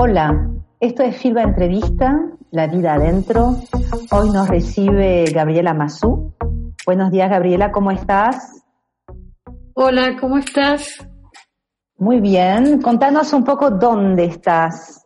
[0.00, 0.48] Hola,
[0.78, 2.16] esto es Filba Entrevista,
[2.52, 3.56] La Vida Adentro.
[4.12, 6.32] Hoy nos recibe Gabriela Mazú.
[6.86, 8.62] Buenos días, Gabriela, ¿cómo estás?
[9.74, 11.04] Hola, ¿cómo estás?
[11.96, 12.80] Muy bien.
[12.80, 15.04] Contanos un poco dónde estás.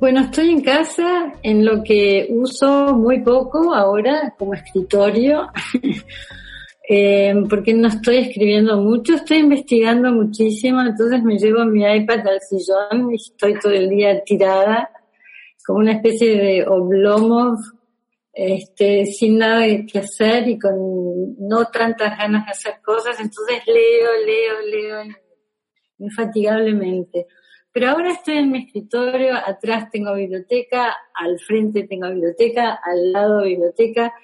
[0.00, 5.46] Bueno, estoy en casa en lo que uso muy poco ahora como escritorio,
[6.88, 12.40] eh, porque no estoy escribiendo mucho, estoy investigando muchísimo, entonces me llevo mi iPad al
[12.40, 14.90] sillón y estoy todo el día tirada,
[15.66, 17.58] como una especie de Oblomov,
[18.32, 20.74] este, sin nada que hacer y con
[21.38, 25.14] no tantas ganas de hacer cosas, entonces leo, leo, leo
[25.98, 27.26] infatigablemente.
[27.72, 33.42] Pero ahora estoy en mi escritorio, atrás tengo biblioteca, al frente tengo biblioteca, al lado
[33.42, 34.14] biblioteca,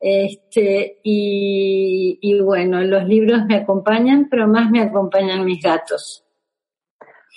[0.00, 6.24] este, y, y bueno, los libros me acompañan, pero más me acompañan mis gatos.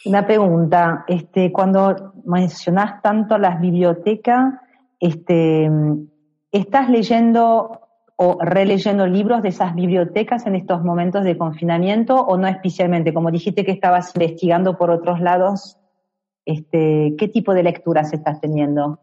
[0.06, 4.54] Una pregunta, este, cuando mencionas tanto las bibliotecas,
[5.00, 5.70] este,
[6.52, 7.82] ¿estás leyendo
[8.16, 13.14] o releyendo libros de esas bibliotecas en estos momentos de confinamiento o no especialmente?
[13.14, 15.78] Como dijiste que estabas investigando por otros lados,
[16.46, 19.00] este, ¿qué tipo de lecturas estás teniendo?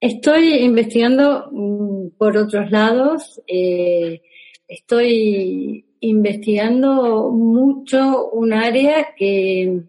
[0.00, 3.40] Estoy investigando mm, por otros lados.
[3.46, 4.22] Eh,
[4.66, 9.82] estoy investigando mucho un área que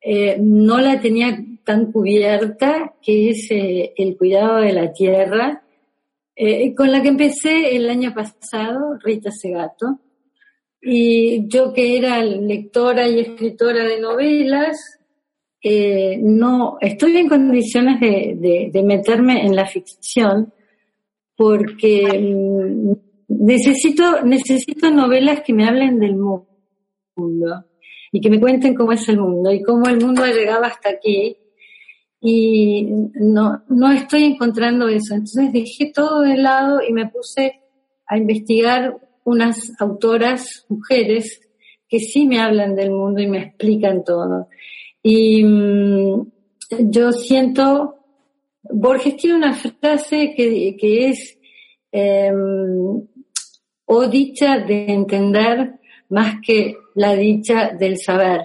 [0.00, 5.62] eh, no la tenía tan cubierta, que es eh, el cuidado de la tierra
[6.34, 10.00] eh, con la que empecé el año pasado, Rita Segato.
[10.80, 14.98] Y yo que era lectora y escritora de novelas,
[15.62, 20.52] eh, no estoy en condiciones de, meterme en la ficción
[21.36, 22.92] porque mm,
[23.28, 27.64] necesito, necesito novelas que me hablen del mundo
[28.10, 30.90] y que me cuenten cómo es el mundo y cómo el mundo ha llegado hasta
[30.90, 31.36] aquí
[32.20, 35.14] y no, no estoy encontrando eso.
[35.14, 37.60] Entonces dejé todo de lado y me puse
[38.06, 41.40] a investigar unas autoras, mujeres,
[41.88, 44.48] que sí me hablan del mundo y me explican todo.
[45.02, 46.32] Y mm,
[46.90, 47.96] yo siento,
[48.62, 51.38] Borges tiene una frase que, que es,
[51.90, 53.06] em,
[53.84, 58.42] o dicha de entender más que la dicha del saber.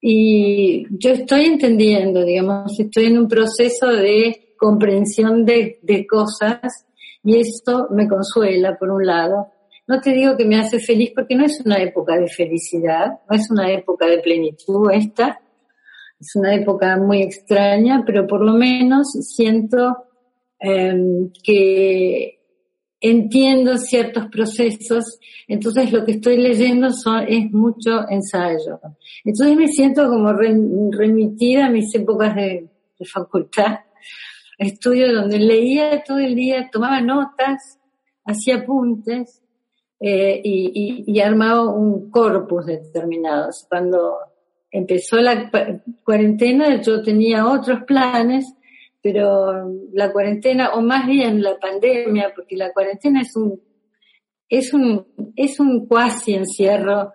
[0.00, 6.86] Y yo estoy entendiendo, digamos, estoy en un proceso de comprensión de, de cosas
[7.24, 9.48] y esto me consuela, por un lado.
[9.86, 13.36] No te digo que me hace feliz porque no es una época de felicidad, no
[13.36, 15.40] es una época de plenitud esta,
[16.22, 20.04] es una época muy extraña, pero por lo menos siento
[20.60, 20.94] eh,
[21.42, 22.38] que
[23.00, 25.18] entiendo ciertos procesos,
[25.48, 28.78] entonces lo que estoy leyendo es mucho ensayo.
[29.24, 32.68] Entonces me siento como remitida a mis épocas de,
[33.04, 33.80] facultad,
[34.56, 37.80] estudio donde leía todo el día, tomaba notas,
[38.24, 39.42] hacía apuntes
[39.98, 43.50] eh, y, y, armaba un corpus determinado.
[43.68, 44.18] Cuando
[44.72, 45.50] empezó la
[46.02, 48.52] cuarentena yo tenía otros planes,
[49.02, 53.60] pero la cuarentena, o más bien la pandemia, porque la cuarentena es un,
[54.48, 55.06] es un,
[55.36, 57.12] es un cuasi encierro,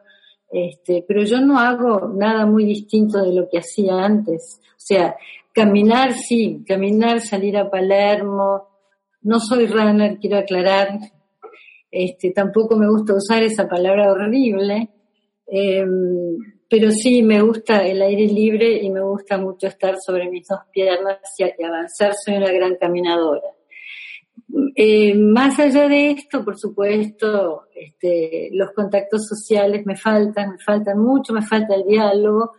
[0.52, 4.60] este, pero yo no hago nada muy distinto de lo que hacía antes.
[4.70, 5.16] O sea,
[5.52, 8.68] caminar, sí, caminar, salir a Palermo,
[9.22, 11.00] no soy runner, quiero aclarar,
[11.90, 14.90] este, tampoco me gusta usar esa palabra horrible,
[15.48, 15.86] eh,
[16.70, 20.60] pero sí me gusta el aire libre y me gusta mucho estar sobre mis dos
[20.72, 22.14] piernas y, avanzar.
[22.14, 23.48] Soy una gran caminadora.
[24.76, 31.00] Eh, más allá de esto, por supuesto, este, los contactos sociales me faltan, me faltan
[31.00, 32.52] mucho, me falta el diálogo,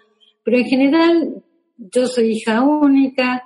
[0.43, 1.45] pero en general
[1.77, 3.45] yo soy hija única,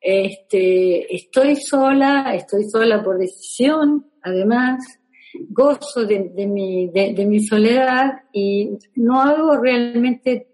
[0.00, 5.00] este, estoy sola, estoy sola por decisión, además,
[5.48, 10.48] gozo de, mi, de, mi soledad y no hago realmente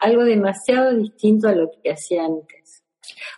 [0.00, 2.82] algo demasiado distinto a lo que hacía antes.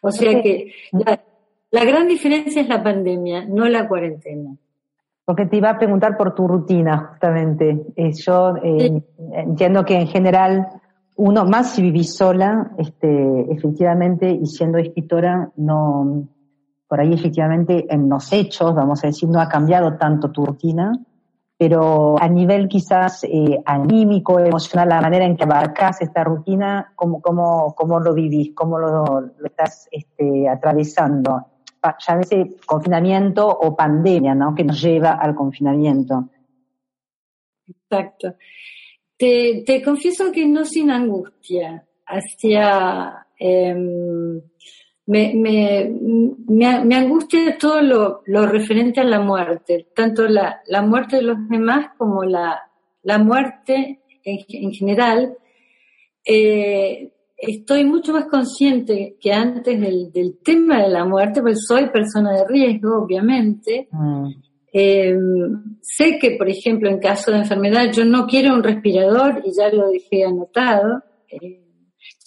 [0.03, 4.57] O sea que la, gran diferencia es la pandemia, no la cuarentena.
[5.25, 7.87] Porque te iba a preguntar por tu rutina, justamente.
[7.97, 9.03] Eh, yo eh,
[9.33, 10.69] entiendo que en general
[11.17, 16.29] uno, más si vivís sola, este, efectivamente, y siendo escritora, no,
[16.89, 20.93] por ahí efectivamente en los hechos, vamos a decir, no ha cambiado tanto tu rutina,
[21.59, 27.21] pero a nivel quizás eh, anímico, emocional, la manera en que abarcas esta rutina, ¿cómo,
[27.21, 28.55] cómo, cómo lo vivís?
[28.55, 31.47] ¿Cómo lo, estás este, atravesando?
[32.07, 34.55] Ya ese confinamiento o pandemia, ¿no?
[34.55, 36.29] Que nos lleva al confinamiento.
[37.69, 38.35] Exacto.
[39.17, 41.87] Te, te confieso que no sin angustia.
[42.07, 44.41] hacía, em,
[45.07, 45.91] me, me,
[46.49, 51.49] me, angustia todo lo, lo, referente a la muerte, tanto la, la muerte de los
[51.49, 52.61] demás como la,
[53.03, 55.37] la muerte en, en general.
[56.25, 61.89] Eh, estoy mucho más consciente que antes del, del, tema de la muerte, pues soy
[61.91, 63.89] persona de riesgo, obviamente.
[63.93, 64.29] Mm.
[64.73, 65.17] Eh,
[65.81, 69.71] sé que, por ejemplo, en caso de enfermedad, yo no quiero un respirador y ya
[69.71, 71.03] lo dejé anotado.
[71.29, 71.66] Eh,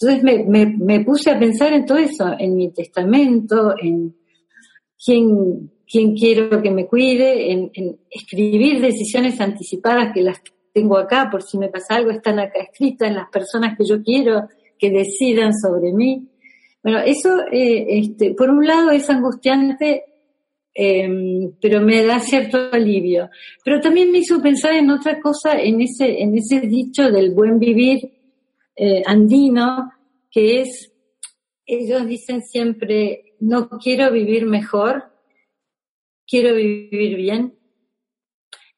[0.00, 4.16] entonces me, me, puse a pensar en todo eso, en mi testamento, en
[5.04, 10.40] quién, quién quiero que me cuide, en, en escribir decisiones anticipadas que las
[10.72, 14.02] tengo acá, por si me pasa algo, están acá escritas, en las personas que yo
[14.02, 14.48] quiero
[14.78, 16.28] que decidan sobre mí.
[16.82, 20.04] Bueno, eso, eh, este, por un lado es angustiante,
[20.72, 23.28] em, pero me da cierto alivio.
[23.62, 27.58] Pero también me hizo pensar en otra cosa, en ese, en ese dicho del buen
[27.58, 28.19] vivir
[28.76, 29.92] eh, andino,
[30.30, 30.92] que es,
[31.66, 35.12] ellos dicen siempre, no quiero vivir mejor,
[36.26, 37.60] quiero vivir bien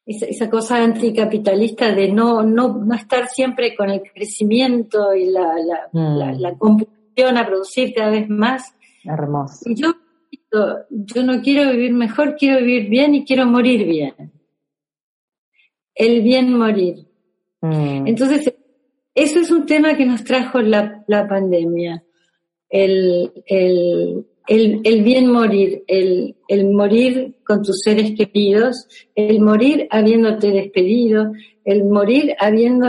[0.05, 5.89] esa, cosa anticapitalista de no, no, no estar siempre con el crecimiento y la, la,
[5.91, 6.41] mm.
[6.41, 8.75] la, compulsión a producir cada vez más.
[9.03, 9.69] Hermoso.
[9.69, 9.93] Y yo,
[10.89, 14.31] yo no quiero vivir mejor, quiero vivir bien y quiero morir bien.
[15.95, 17.07] El bien morir.
[17.61, 18.07] Mm.
[18.07, 18.53] Entonces,
[19.15, 22.03] eso es un tema que nos trajo la, la pandemia.
[22.69, 29.87] El, el, el, el bien morir, el, el, morir con tus seres queridos, el morir
[29.91, 31.31] habiéndote despedido,
[31.63, 32.87] el morir habiendo,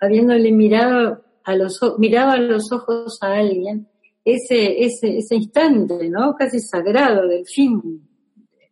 [0.00, 3.88] habiéndole mirado a los, a los ojos a alguien,
[4.24, 6.34] ese, ese, ese instante, ¿no?
[6.34, 7.80] Casi sagrado del fin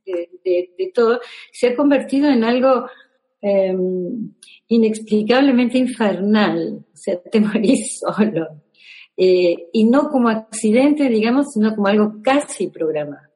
[0.04, 1.20] de, de, todo,
[1.52, 2.86] se ha convertido en algo
[3.42, 3.76] eh,
[4.70, 6.84] inexplicablemente infernal.
[6.92, 8.62] O sea, te morís solo
[9.16, 13.28] eh, y no como accidente, digamos, sino como algo casi programado.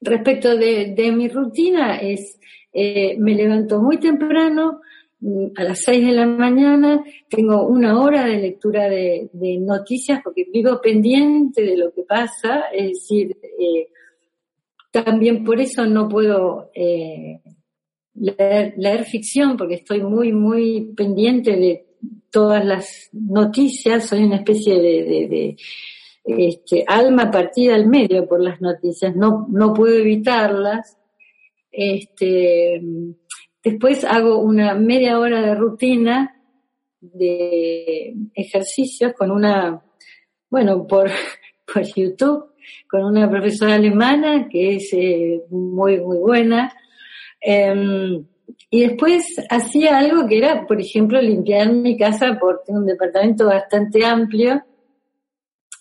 [0.00, 2.38] Respecto de, mi rutina, es,
[2.72, 4.82] eh, me levanto muy temprano,
[5.18, 9.28] mm, a las 6 de la mañana, tengo una hora de lectura de,
[9.60, 13.88] noticias porque vivo pendiente de lo que pasa, es decir, eh,
[14.92, 16.70] también por eso no puedo
[18.20, 21.86] leer, leer, ficción porque estoy muy, muy pendiente de
[22.30, 25.56] todas las noticias, soy una especie de,
[26.24, 30.96] este, alma partida al medio por las noticias, no, no puedo evitarlas.
[31.70, 32.80] Este,
[33.62, 36.34] después hago una media hora de rutina
[37.00, 39.82] de ejercicios con una,
[40.50, 41.10] bueno, por,
[41.72, 42.52] por YouTube,
[42.90, 46.72] con una profesora alemana que es eh, muy, muy buena.
[47.40, 48.24] Em,
[48.70, 53.46] y después hacía algo que era, por ejemplo, limpiar mi casa, porque tengo un departamento
[53.46, 54.62] bastante amplio,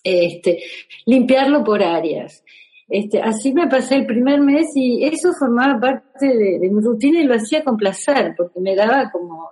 [0.03, 0.63] este,
[1.05, 2.43] limpiarlo por áreas.
[2.87, 7.25] Este, así me pasé el primer mes y eso formaba parte de, mi rutina y
[7.25, 9.51] lo hacía con placer, porque me daba como,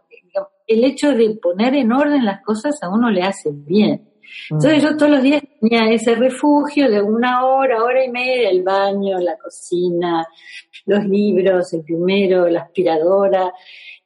[0.67, 4.09] el hecho de poner en orden las cosas a uno le hace bien.
[4.49, 8.63] Entonces yo todos los días tenía ese refugio de una hora, hora y media, el
[8.63, 10.25] baño, la cocina,
[10.85, 13.51] los libros, el primero, la aspiradora.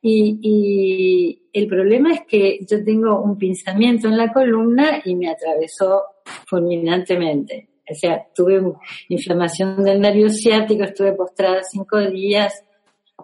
[0.01, 5.29] Y, y el problema es que yo tengo un pinzamiento en la columna y me
[5.29, 6.03] atravesó
[6.47, 7.69] fulminantemente.
[7.89, 8.61] O sea, tuve
[9.09, 12.63] inflamación del nervio ciático, estuve postrada cinco días,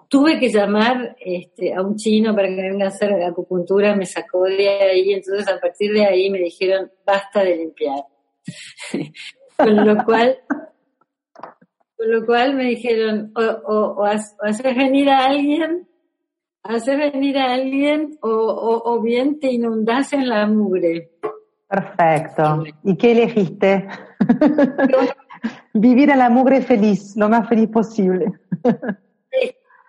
[0.10, 4.44] tuve que llamar este, a un chino para que venga a hacer acupuntura, me sacó
[4.44, 8.06] de ahí, entonces a partir de ahí me dijeron, basta de limpiar.
[9.58, 10.38] con lo cual,
[11.98, 15.88] con lo cual me dijeron, o, o, o, haces venir a alguien,
[16.64, 21.12] haces venir a alguien, o, o, bien te inundas en la mugre.
[21.68, 22.64] Perfecto.
[22.84, 23.88] ¿Y qué elegiste?
[25.74, 28.32] Vivir en la mugre feliz, lo más feliz posible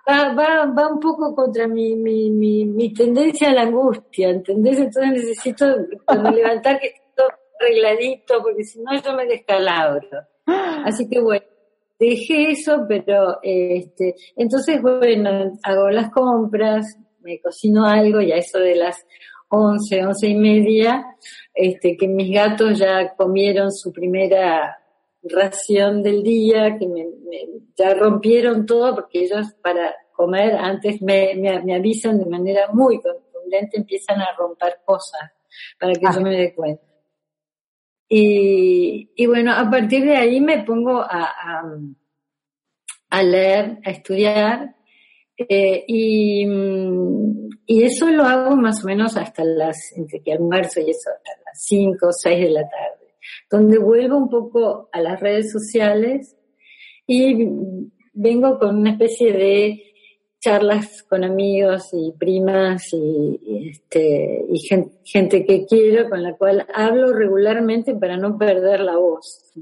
[0.08, 4.78] va, va, va un poco contra mi, mi, mi, mi tendencia a la angustia, ¿entendés?
[4.78, 5.66] Entonces necesito
[6.32, 7.28] levantar que esté todo
[7.60, 10.08] arregladito, porque si no yo me descalabro.
[10.84, 11.44] Así que bueno,
[11.98, 18.58] dejé eso, pero este, entonces bueno, hago las compras, me cocino algo y a eso
[18.58, 19.04] de las
[19.48, 21.04] once, once y media,
[21.52, 24.76] este, que mis gatos ya comieron su primera
[25.28, 27.06] ración del día, que me,
[27.76, 33.76] ya rompieron todo porque ellos para comer antes me, me, avisan de manera muy contundente,
[33.78, 35.32] empiezan a romper cosas
[35.78, 36.20] para que yo ah.
[36.20, 36.82] me dé cuenta.
[38.08, 41.62] Y, y, bueno, a partir de ahí me pongo a, a,
[43.10, 44.76] a leer, a estudiar,
[45.38, 46.46] Eh, y,
[47.66, 51.30] y, eso lo hago más o menos hasta las, entre que almuerzo y eso, hasta
[51.44, 52.95] las 5 o 6 de la tarde,
[53.50, 56.36] donde vuelvo un poco a las redes sociales
[57.06, 57.48] y
[58.12, 59.82] vengo con una especie de
[60.40, 64.58] charlas con amigos y primas y, este, y
[65.04, 69.52] gente, que quiero, con la cual hablo regularmente para no perder la voz.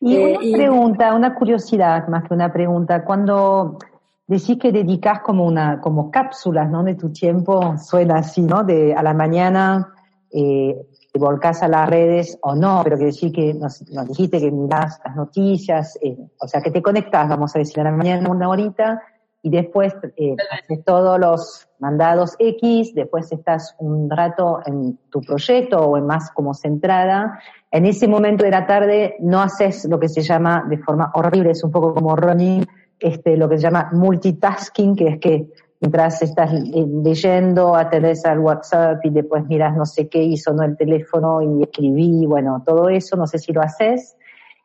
[0.00, 3.04] Y una eh, pregunta, una curiosidad más que una pregunta.
[3.04, 3.78] Cuando
[4.26, 6.84] decís que dedicas como una, como cápsulas, ¿no?
[6.84, 8.62] De tu tiempo, suena así, ¿no?
[8.64, 9.92] De a la mañana,
[10.30, 10.76] eh,
[11.18, 15.00] te volcás a las redes o no, pero que decir que nos, dijiste que mirás
[15.04, 18.48] las noticias, eh, o sea, que te conectas, vamos a decir, a la mañana una
[18.48, 19.02] horita
[19.42, 25.78] y después eh, haces todos los mandados X, después estás un rato en tu proyecto
[25.78, 27.40] o en más como centrada.
[27.70, 31.50] En ese momento de la tarde no haces lo que se llama de forma horrible,
[31.50, 32.66] es un poco como running,
[32.98, 35.46] este, lo que se llama multitasking, que es que
[35.80, 40.76] mientras estás leyendo, atendés al WhatsApp y después miras no sé qué hizo no el
[40.76, 44.16] teléfono y escribí, bueno, todo eso, no sé si lo haces.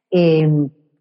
[0.10, 0.50] Eh,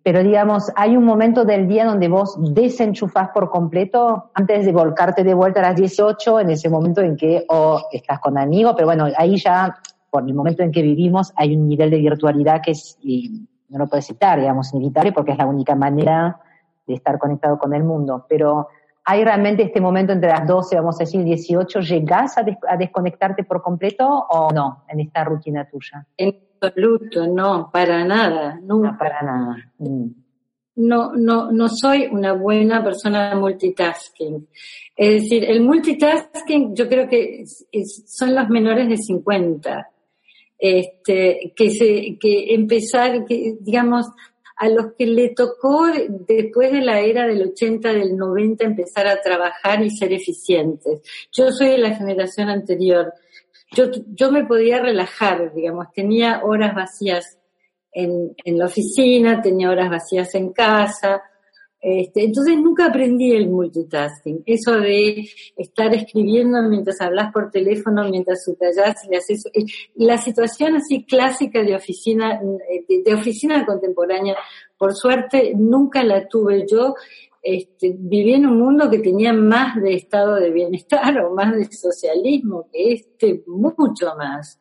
[0.05, 5.23] pero digamos, hay un momento del día donde vos desenchufás por completo antes de volcarte
[5.23, 8.89] de vuelta a las 18, en ese momento en que o estás con amigos, pero
[8.89, 9.79] bueno, ahí ya,
[10.11, 13.79] por el momento en que vivimos, hay un nivel de virtualidad que es, y no
[13.79, 16.41] lo puedes citar, digamos, inevitable, porque es la única manera
[16.85, 18.27] de estar conectado con el mundo.
[18.29, 18.69] Pero
[19.05, 23.45] hay realmente este momento entre las 12, vamos a decir, 18, ¿llegás a, a desconectarte
[23.45, 26.07] por completo o no en esta rutina tuya?
[26.63, 28.93] absoluto, no, para nada, nunca.
[28.93, 29.73] No, para nada.
[29.79, 30.07] Mm.
[30.75, 34.49] No, no, no soy una buena persona multitasking.
[34.97, 37.45] Es decir, el multitasking yo creo que
[38.07, 39.89] son los menores de 50.
[40.59, 44.07] Este, que se, que empezar, que digamos,
[44.63, 49.21] a los que le tocó después de la era del 80, del 90 empezar a
[49.21, 51.01] trabajar y ser eficientes.
[51.33, 53.13] Yo soy de la generación anterior
[53.73, 57.39] yo, yo me podía relajar, digamos, tenía horas vacías
[57.93, 61.23] en, en la oficina, tenía horas vacías en casa,
[61.85, 68.45] este, entonces nunca aprendí el multitasking, eso de estar escribiendo mientras hablas por teléfono, mientras
[68.45, 69.65] subrayas y haces, eh,
[69.97, 72.41] la situación así clásica de oficina,
[72.89, 74.37] de, de, oficina contemporánea,
[74.79, 76.95] por suerte nunca la tuve yo,
[77.43, 81.65] este, viví en un mundo que tenía más de estado de bienestar o más de
[81.65, 84.61] socialismo que este, mucho más.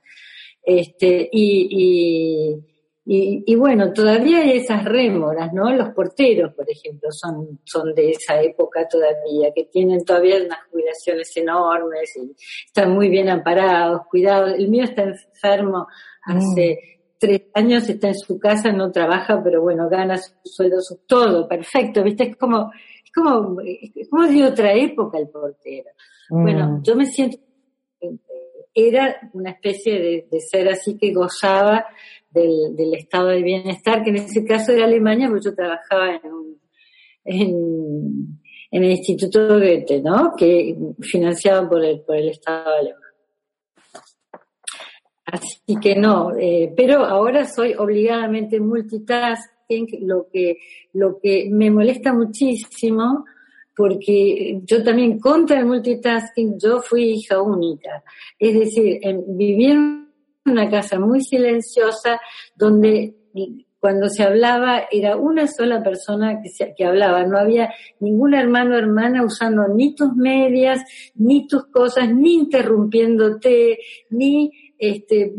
[0.63, 2.71] Este, y, y,
[3.13, 5.70] y, bueno, todavía hay esas rémoras, ¿no?
[5.74, 11.36] Los porteros, por ejemplo, son, son de esa época todavía, que tienen todavía unas jubilaciones
[11.36, 12.34] enormes y
[12.65, 14.53] están muy bien amparados, cuidados.
[14.58, 15.88] El mío está enfermo
[16.24, 16.91] hace mm
[17.22, 22.03] tres años está en su casa, no trabaja, pero bueno, gana su sueldo, todo, perfecto,
[22.03, 22.24] ¿viste?
[22.24, 25.91] Es como, es como, es como de otra época el portero.
[26.32, 26.84] Bueno, mm.
[26.84, 27.38] yo me siento,
[28.74, 31.86] era una especie de, ser así que gozaba
[32.31, 36.31] del, del, estado de bienestar, que en ese caso era Alemania, porque yo trabajaba en
[36.31, 36.61] un,
[37.23, 38.39] en,
[38.71, 40.33] el Instituto Goethe, ¿no?
[40.38, 43.01] Que financiado por el, por el Estado alemán.
[45.25, 50.57] Así que no, eh, pero ahora soy obligadamente multitasking, lo que,
[50.93, 53.25] lo que me molesta muchísimo,
[53.75, 58.03] porque yo también contra el multitasking, yo fui hija única.
[58.38, 59.38] Es decir, en
[60.45, 62.19] una casa muy silenciosa
[62.55, 63.15] donde
[63.81, 68.77] cuando se hablaba era una sola persona que, que hablaba, no había ningún hermano o
[68.77, 70.81] hermana usando ni tus medias,
[71.15, 73.79] ni tus cosas, ni interrumpiéndote,
[74.12, 75.33] ni este,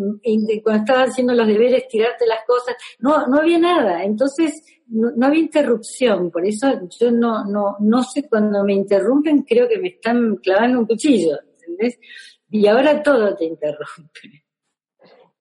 [0.62, 5.40] cuando estaba haciendo los deberes, tirarte las cosas, no, no había nada, entonces no, había
[5.40, 6.66] interrupción, por eso
[6.98, 11.38] yo no, no, no sé, cuando me interrumpen creo que me están clavando un cuchillo,
[11.54, 11.98] ¿entendés?
[12.50, 14.41] Y ahora todo te interrumpe.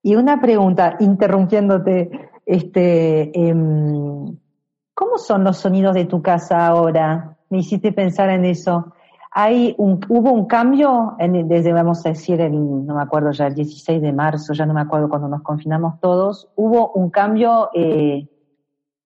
[0.04, 4.38] Y una pregunta, interrumpiéndote, este, em,
[4.94, 7.38] ¿cómo son los sonidos de tu casa ahora?
[7.50, 8.94] Me hiciste pensar en eso
[9.34, 13.48] hay un, hubo un cambio en, desde, vamos a decir, el, no me acuerdo ya,
[13.48, 17.70] el 16 de marzo, ya no me acuerdo cuando nos confinamos todos, hubo un cambio
[17.74, 18.28] eh,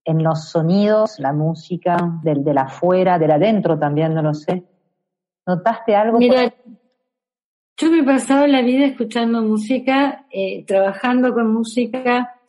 [0.03, 4.63] en los sonidos, la música, del, del afuera, del adentro también, no lo sé.
[5.45, 6.17] ¿Notaste algo?
[6.17, 6.51] Mira,
[7.77, 12.39] yo me he pasado la vida escuchando música, eh, trabajando con música,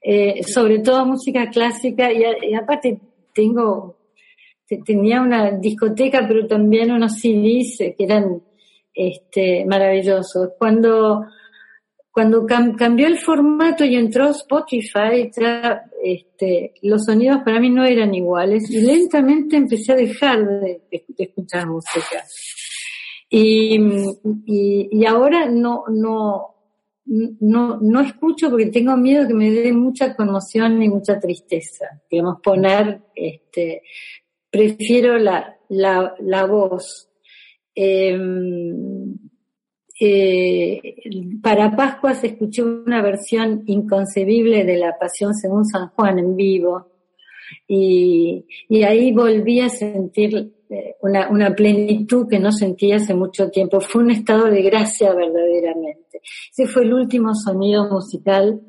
[0.00, 3.00] eh, sobre todo música clásica, y, y aparte
[3.34, 4.02] tengo
[4.78, 8.42] tenía una discoteca, pero también unos CDs que eran
[8.94, 10.50] este, maravillosos.
[10.58, 11.26] Cuando,
[12.10, 18.14] cuando cambió el formato y entró Spotify, ya este, los sonidos para mí no eran
[18.14, 20.82] iguales y lentamente empecé a dejar de,
[21.18, 22.24] escuchar música.
[23.34, 23.80] Y,
[24.44, 26.54] y, ahora no, no,
[27.06, 32.02] no, no escucho porque tengo miedo que me dé mucha conmoción y mucha tristeza.
[32.10, 33.84] Digamos, poner, este,
[34.50, 37.08] prefiero la, la, la voz.
[37.74, 38.18] Eh,
[39.98, 40.94] eh,
[41.42, 46.92] para Pascuas escuché una versión inconcebible de la Pasión según San Juan en vivo
[47.68, 48.44] y,
[48.84, 50.52] ahí volví a sentir
[51.00, 53.80] una, una, plenitud que no sentía hace mucho tiempo.
[53.80, 56.20] Fue un estado de gracia verdaderamente.
[56.50, 58.60] Ese fue el último sonido musical,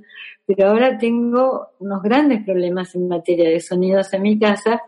[0.46, 4.82] pero ahora tengo unos grandes problemas en materia de sonidos en mi casa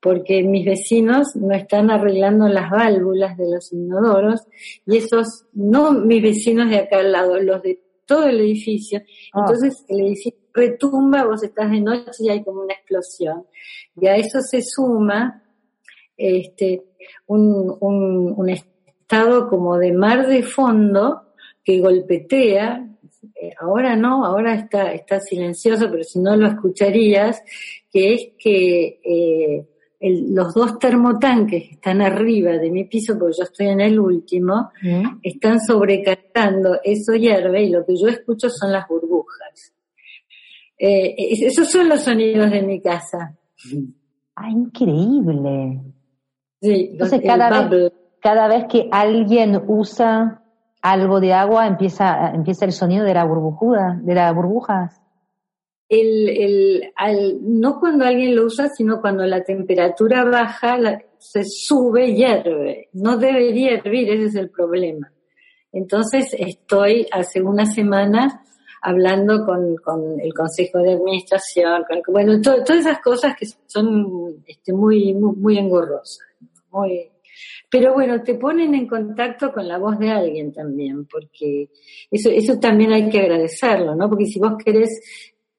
[0.00, 4.46] porque mis vecinos no están arreglando las válvulas de los inodoros
[4.86, 9.00] y esos, no mis vecinos de acá al lado, los de todo el edificio.
[9.32, 9.40] Ah.
[9.40, 13.46] Entonces el edificio retumba, vos estás de noche y hay como una explosión.
[14.00, 15.42] Y a eso se suma
[16.16, 16.84] este,
[17.26, 21.22] un, un, un estado como de mar de fondo
[21.64, 22.88] que golpetea,
[23.34, 27.42] eh, ahora no, ahora está, está silencioso, pero si no lo escucharías,
[27.90, 29.66] que es que eh,
[30.00, 34.70] los dos termotanques que están arriba de mi piso, porque yo estoy en el último,
[35.22, 39.72] están sobrecargando, eso hierve y lo que yo escucho son las burbujas.
[40.78, 41.14] Eh,
[41.46, 43.36] esos son los sonidos de mi casa.
[44.34, 45.80] ¡Ah, increíble!
[46.66, 50.42] Sí, Entonces cada vez, cada vez que alguien usa
[50.82, 55.00] algo de agua empieza, empieza el sonido de la burbujuda, de las burbujas
[55.88, 60.78] el, el, al, no cuando alguien lo usa, sino cuando la temperatura baja,
[61.18, 62.88] se sube, hierve.
[62.92, 65.12] No debería hervir, ese es el problema.
[65.72, 68.42] Entonces estoy hace una semana
[68.82, 75.12] hablando con, con el consejo de administración, bueno, todas esas cosas que son este, muy,
[75.14, 76.25] muy, muy engorrosas.
[76.76, 77.10] Muy,
[77.70, 81.68] pero bueno, te ponen en contacto con la voz de alguien también, porque
[82.10, 84.08] eso, eso también hay que agradecerlo, ¿no?
[84.08, 85.00] Porque si vos querés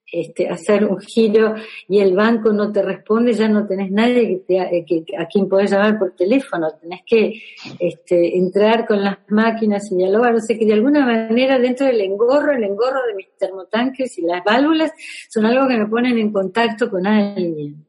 [0.09, 1.55] este, hacer un giro
[1.89, 5.49] y el banco no te responde, ya no tenés nadie que eh, que, a quien
[5.49, 7.41] podés llamar por teléfono, tenés que
[7.77, 10.35] este, entrar con las máquinas y dialogar.
[10.35, 14.21] O sea que de alguna manera dentro del engorro, el engorro de mis termotanques y
[14.21, 14.91] las válvulas
[15.29, 17.86] son algo que me ponen en contacto con alguien.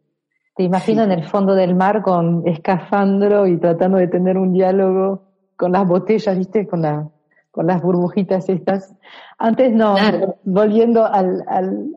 [0.59, 5.23] Te imagino en el fondo del mar con escafandro y tratando de tener un diálogo
[5.55, 6.66] con las botellas, ¿viste?
[6.66, 7.09] Con la
[7.53, 8.92] con las burbujitas estas.
[9.38, 9.94] Antes no,
[10.42, 11.44] volviendo al,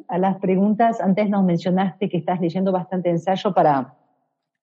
[0.08, 3.96] a las preguntas, antes nos mencionaste que estás leyendo bastante ensayo para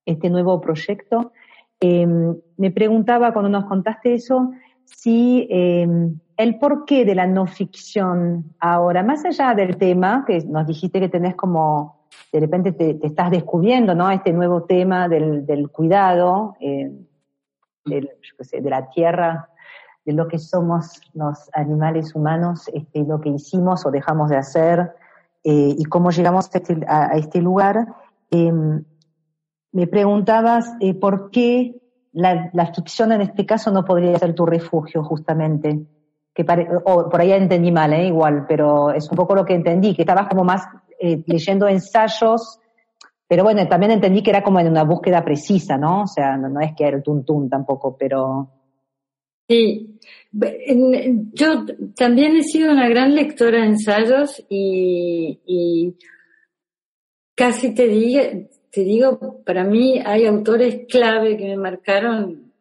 [0.06, 1.32] este nuevo proyecto.
[1.80, 4.52] Em, me preguntaba cuando nos contaste eso,
[4.84, 10.68] si em, el porqué de la no ficción ahora, más allá del tema, que nos
[10.68, 11.97] dijiste que tenés como,
[12.32, 14.10] de repente te, estás descubriendo, ¿no?
[14.10, 16.90] Este nuevo tema del, del cuidado, eh,
[17.84, 18.10] del,
[18.52, 19.48] de la tierra
[20.08, 24.94] de lo que somos los animales humanos, este, lo que hicimos o dejamos de hacer
[25.44, 26.78] eh, y cómo llegamos a este,
[27.12, 27.86] este lugar.
[28.30, 28.84] Em,
[29.70, 35.04] me preguntabas eh, por qué la, ficción en este caso no podría ser tu refugio,
[35.04, 35.86] justamente.
[36.32, 36.46] Que
[36.86, 38.06] o por ahí entendí mal, ¿eh?
[38.06, 40.66] igual, pero es un poco lo que entendí, que estabas como más
[41.00, 42.60] eh, leyendo ensayos,
[43.26, 46.02] pero bueno, también entendí que era como en una búsqueda precisa, ¿no?
[46.02, 48.50] O sea, no, no es que era el tuntún tampoco, pero
[49.48, 49.98] Sí,
[51.32, 51.64] yo
[51.96, 55.96] también he sido una gran lectora de ensayos y,
[57.34, 58.20] casi te digo,
[58.70, 62.52] te digo, para mí hay autores clave que me marcaron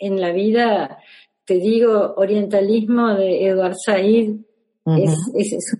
[0.00, 0.98] en la vida.
[1.44, 4.38] Te digo, Orientalismo de Eduard Said
[4.86, 5.78] es, es,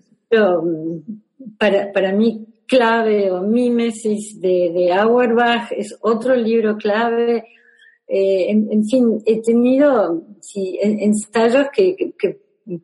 [1.57, 7.45] para, para mí clave, o Mimesis de, Auerbach es otro libro clave
[8.09, 10.23] eh, en, fin, he tenido
[10.81, 12.15] ensayos que,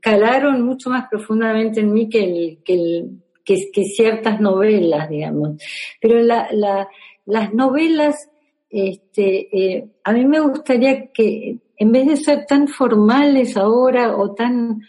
[0.00, 3.06] calaron mucho más profundamente en mí que, que,
[3.44, 5.62] que, ciertas novelas, digamos.
[6.00, 6.88] Pero la, la,
[7.24, 8.30] las novelas,
[8.68, 14.34] este, eh, a mí me gustaría que en vez de ser tan formales ahora o
[14.34, 14.80] tan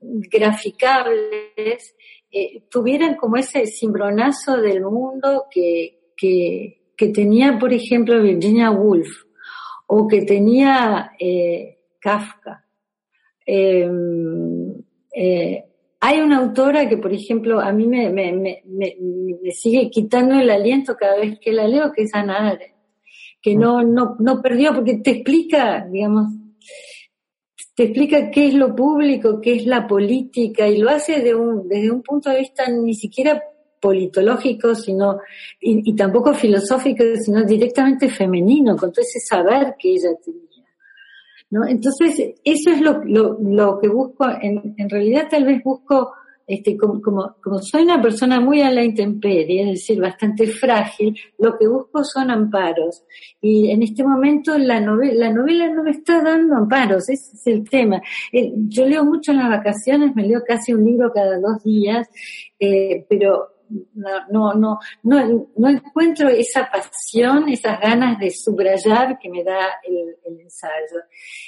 [0.00, 1.94] graficables,
[2.32, 9.24] eh, tuvieran como ese cimbronazo del mundo que, que, que tenía, por ejemplo, Virginia Woolf
[9.86, 12.64] o que tenía eh, Kafka.
[13.44, 14.72] Em,
[15.14, 15.64] eh,
[16.00, 20.48] hay una autora que, por ejemplo, a mí me, me, me, me, sigue quitando el
[20.50, 22.58] aliento cada vez que la leo, que es Ana
[23.42, 26.28] que no, no, no perdió, porque te explica, digamos,
[27.74, 31.68] te explica qué es lo público, qué es la política, y lo hace de un,
[31.68, 33.42] desde un punto de vista ni siquiera
[33.80, 35.18] politológico, sino,
[35.60, 40.40] y, tampoco filosófico, sino directamente femenino, con todo ese saber que ella tenía.
[41.50, 41.66] ¿no?
[41.66, 46.12] Entonces, eso es lo, lo, lo que busco, en, en realidad tal vez busco
[46.46, 51.56] este, como, como, soy una persona muy a la intemperie, es decir, bastante frágil, lo
[51.58, 53.04] que busco son amparos.
[53.40, 57.46] Y en este momento la novela, la novela no me está dando amparos, ese es
[57.46, 58.02] el tema.
[58.32, 62.08] Eh, yo leo mucho en las vacaciones, me leo casi un libro cada dos días,
[62.58, 63.52] eh, pero
[64.30, 70.40] no, no, no, no, encuentro esa pasión, esas ganas de subrayar que me da el,
[70.40, 71.02] ensayo.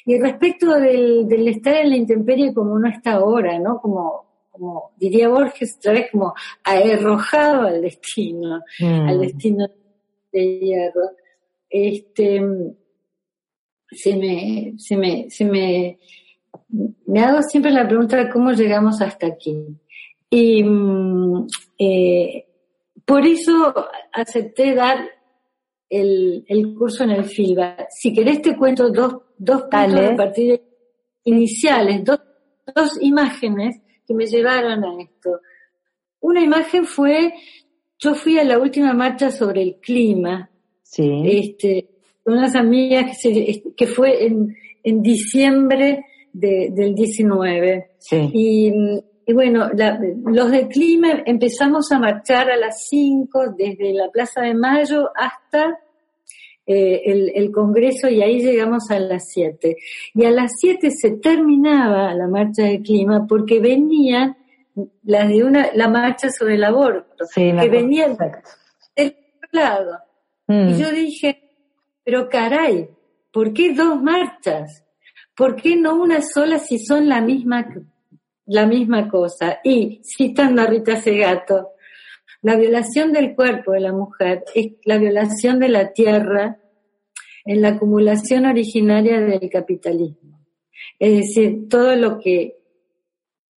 [0.05, 3.81] Y respecto del, del estar en la intemperie como uno está ahora, ¿no?
[3.81, 4.24] Como,
[4.55, 9.09] como diría Borges, otra vez como arrojado al destino, mm.
[9.09, 9.69] al destino
[10.33, 11.11] de hierro.
[11.69, 12.41] Este,
[13.91, 15.99] se me, se me, se me,
[17.07, 19.77] me hago siempre la pregunta de cómo llegamos hasta aquí.
[20.31, 21.47] Y mm,
[21.79, 22.47] eh,
[23.05, 23.75] por eso
[24.13, 24.99] acepté dar
[25.91, 27.89] el, el, curso en el FILBA.
[27.91, 30.61] Si querés te cuento dos, dos puntos de partida
[31.25, 32.21] iniciales, dos,
[32.73, 35.41] dos imágenes que me llevaron a esto.
[36.21, 37.35] Una imagen fue,
[37.99, 40.51] yo fui a la última marcha sobre el clima,
[40.83, 41.23] sí.
[41.25, 41.89] este,
[42.23, 47.91] con unas amigas que, que fue en, en diciembre de, del 19.
[47.99, 48.31] Sí.
[48.33, 48.73] Y,
[49.27, 49.71] y bueno,
[50.27, 55.79] los del clima empezamos a marchar a las 5 desde la Plaza de Mayo hasta
[56.67, 59.77] eh, el, el, Congreso y ahí llegamos a las 7.
[60.15, 64.37] Y a las 7 se terminaba la marcha del clima porque venía
[65.05, 69.99] la de una, la marcha sobre el aborto, que venía del otro lado.
[70.49, 70.79] Y mm.
[70.79, 71.51] yo dije,
[72.03, 72.89] pero caray,
[73.33, 74.85] ¿por qué dos marchas?
[75.37, 77.67] ¿Por qué no una sola si son la misma,
[78.47, 79.61] la misma cosa?
[79.65, 81.71] Y citando a Rita Segato,
[82.45, 86.59] la violación del cuerpo de la mujer es la violación de la tierra
[87.47, 90.45] en la acumulación originaria del capitalismo.
[90.99, 92.59] Es decir, todo lo que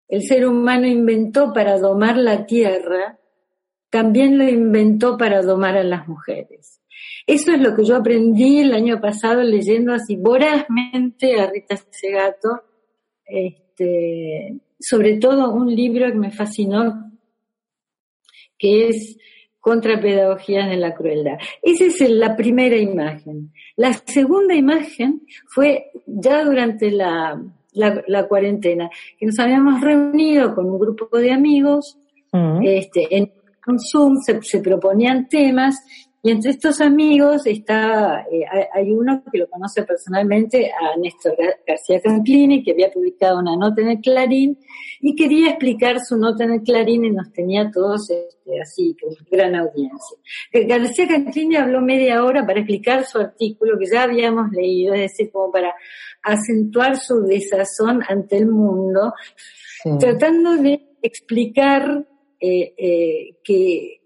[0.08, 3.18] el ser humano inventó para domar la tierra,
[3.90, 6.80] también lo inventó para domar a las mujeres.
[7.26, 12.62] Eso es lo que yo aprendí el año pasado leyendo así vorazmente a Rita Segato,
[13.26, 17.15] este, sobre todo un libro que me fascinó
[18.58, 19.18] que es
[19.60, 21.38] contra pedagogías de la crueldad.
[21.62, 23.52] Esa es la primera imagen.
[23.76, 27.42] La segunda imagen fue ya durante la,
[27.74, 31.98] la, cuarentena, que nos habíamos reunido con un grupo de amigos,
[32.32, 32.62] mm.
[32.64, 33.32] este, en
[33.68, 35.76] un Zoom se, se proponían temas
[36.26, 41.36] y entre estos amigos está, eh, hay uno que lo conoce personalmente, a Néstor
[41.68, 44.58] García Canclini, que había publicado una nota en el Clarín
[45.02, 49.14] y quería explicar su nota en el Clarín y nos tenía todos este, así, con
[49.30, 50.18] gran audiencia.
[50.52, 55.30] García Canclini habló media hora para explicar su artículo que ya habíamos leído, es decir,
[55.32, 55.76] como para
[56.24, 59.14] acentuar su desazón ante el mundo,
[60.00, 62.04] tratando de explicar
[62.40, 64.02] eh, eh, que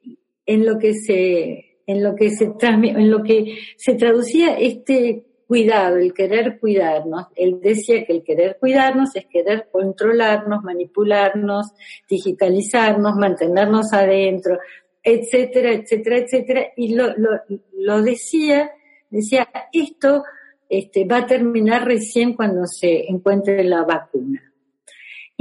[0.45, 5.97] en lo que se en lo que se en lo que se traducía este cuidado,
[5.97, 7.25] el querer cuidarnos.
[7.35, 11.71] Él decía que el querer cuidarnos es querer controlarnos, manipularnos,
[12.07, 14.59] digitalizarnos, mantenernos adentro,
[15.01, 16.65] etcétera, etcétera, etcétera.
[16.77, 17.41] Y lo, lo,
[17.73, 18.69] lo decía,
[19.09, 20.23] decía, esto
[20.69, 24.48] este, va a terminar recién cuando se encuentre la vacuna.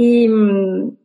[0.01, 0.29] Y,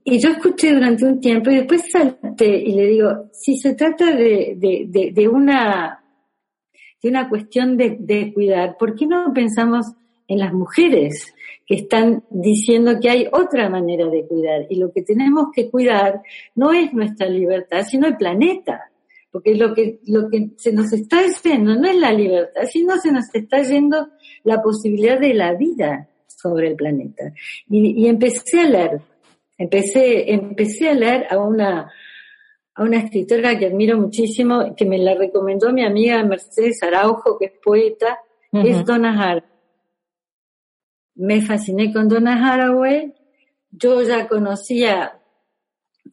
[0.04, 4.14] y, yo escuché durante un tiempo y después salté y le digo, si se trata
[4.14, 6.00] de, de, de, una,
[7.02, 9.86] de una cuestión de, de, cuidar, ¿por qué no pensamos
[10.28, 11.34] en las mujeres
[11.66, 14.66] que están diciendo que hay otra manera de cuidar?
[14.70, 16.22] Y lo que tenemos que cuidar
[16.54, 18.92] no es nuestra libertad, sino el planeta.
[19.32, 23.10] Porque lo que, lo que se nos está yendo no es la libertad, sino se
[23.10, 24.10] nos está yendo
[24.44, 26.10] la posibilidad de la vida
[26.44, 27.32] sobre el planeta.
[27.70, 29.00] Y, empecé a leer,
[29.56, 31.90] empecé, empecé a leer a una,
[32.74, 37.46] a una escritora que admiro muchísimo, que me la recomendó mi amiga Mercedes Araujo, que
[37.46, 38.18] es poeta,
[38.52, 39.50] es Donna Haraway.
[41.16, 43.14] Me fasciné con Donna Haraway.
[43.70, 45.18] Yo ya conocía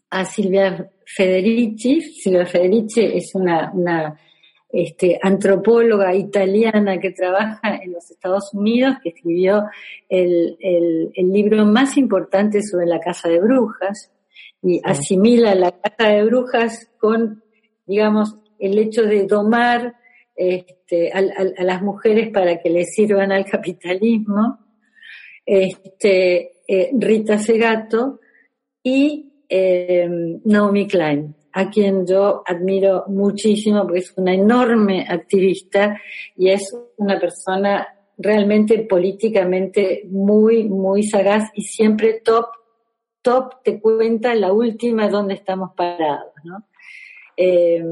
[0.10, 2.02] a Silvia Federici.
[2.02, 4.20] Silvia Federici es una, una
[4.73, 9.65] este, antropóloga italiana que trabaja en los Estados Unidos, que escribió
[10.07, 14.12] el, el, libro más importante sobre la casa de brujas
[14.62, 17.43] y asimila la casa de brujas con,
[17.86, 19.95] digamos, el hecho de domar
[20.36, 21.21] este, a,
[21.63, 24.60] las mujeres para que les sirvan al capitalismo.
[25.45, 28.21] este, eh, Rita Segato
[28.81, 30.07] y eh,
[30.45, 35.99] Naomi Klein, a quien yo admiro muchísimo porque es una enorme activista
[36.35, 37.87] y es una persona
[38.17, 42.45] realmente políticamente muy, muy sagaz y siempre top,
[43.21, 46.65] top te cuenta la última donde estamos parados, ¿no?
[47.35, 47.83] Eh,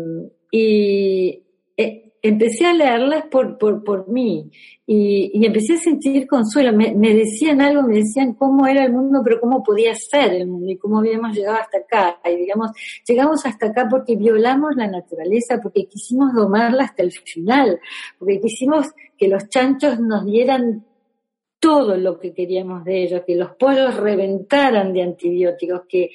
[0.51, 1.43] y
[1.77, 4.51] eh, empecé a leerlas por, por, por mí
[4.85, 6.73] y, y, empecé a sentir consuelo.
[6.73, 10.47] Me, me, decían algo, me decían cómo era el mundo, pero cómo podía ser el
[10.47, 12.19] mundo y cómo habíamos llegado hasta acá.
[12.25, 12.71] Y digamos,
[13.07, 17.79] llegamos hasta acá porque violamos la naturaleza, porque quisimos domarla hasta el final,
[18.17, 20.85] porque quisimos que los chanchos nos dieran
[21.69, 26.09] todo lo que queríamos de ellos, que los pollos reventaran de antibióticos, que,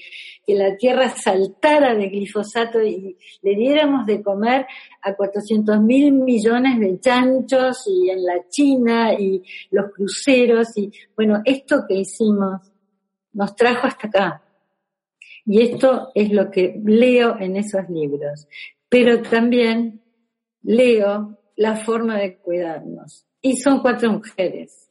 [0.45, 4.67] que la tierra saltara de glifosato y le diéramos de comer
[5.01, 11.41] a 400 mil millones de chanchos y en la China y los cruceros y bueno,
[11.45, 12.61] esto que hicimos
[13.33, 14.43] nos trajo hasta acá.
[15.47, 18.49] Y esto es lo que leo en esos libros.
[18.89, 20.03] Pero también
[20.63, 23.25] leo la forma de cuidarnos.
[23.41, 24.85] Y son cuatro mujeres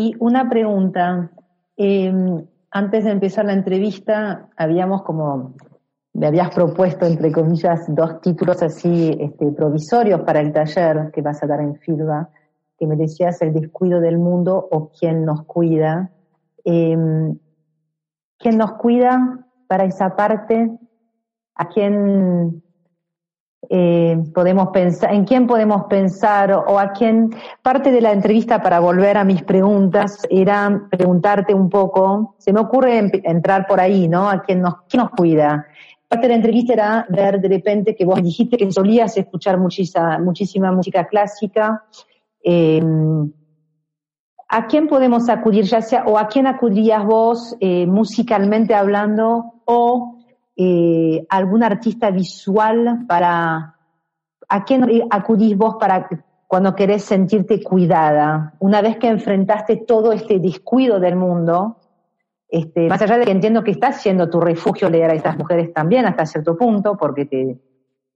[0.00, 1.30] Y una pregunta.
[1.76, 2.10] Eh,
[2.70, 5.52] antes de empezar la entrevista, habíamos como,
[6.14, 11.42] me habías propuesto, entre comillas, dos títulos así este, provisorios para el taller que vas
[11.42, 12.30] a dar en FIRBA,
[12.78, 16.10] que me decías El descuido del mundo o quién nos cuida.
[16.64, 16.96] Eh,
[18.38, 20.78] ¿Quién nos cuida para esa parte?
[21.56, 22.62] ¿A quién
[23.68, 27.30] eh, podemos pensar, en quién podemos pensar o, a quién,
[27.62, 32.60] parte de la entrevista para volver a mis preguntas era preguntarte un poco, se me
[32.60, 34.30] ocurre entrar por ahí, ¿no?
[34.30, 35.66] A quién nos, quién nos cuida.
[36.08, 40.18] Parte de la entrevista era ver de repente que vos dijiste que solías escuchar muchísima,
[40.18, 41.84] muchísima música clásica.
[42.42, 42.82] Eh,
[44.52, 50.19] ¿A quién podemos acudir, ya sea, o a quién acudirías vos eh, musicalmente hablando, o
[50.56, 53.76] eh, algún artista visual para,
[54.48, 56.08] ¿a quién acudís vos para
[56.46, 58.54] cuando querés sentirte cuidada?
[58.58, 61.76] Una vez que enfrentaste todo este descuido del mundo,
[62.48, 65.72] este, más allá de que entiendo que estás siendo tu refugio leer a estas mujeres
[65.72, 67.60] también hasta cierto punto, porque te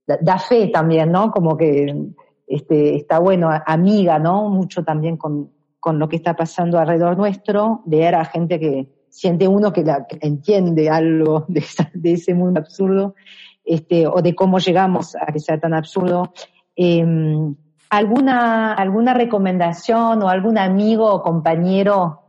[0.05, 1.31] da, fe también, ¿no?
[1.31, 2.11] Como que
[2.45, 4.49] este, está bueno, amiga, ¿no?
[4.49, 9.47] Mucho también con, con lo que está pasando alrededor nuestro, leer a gente que, siente
[9.47, 13.15] uno que, la, entiende algo de, ese mundo absurdo,
[13.63, 16.33] este, o de cómo llegamos a que sea tan absurdo.
[16.75, 17.55] Em,
[17.89, 22.23] ¿alguna, ¿Alguna recomendación o algún amigo o compañero